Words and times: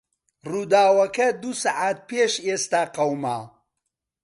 ڕووداوەکە 0.49 1.27
دوو 1.41 1.51
سەعات 1.63 1.97
پێش 2.09 2.33
ئێستا 2.45 2.81
قەوما. 2.95 3.39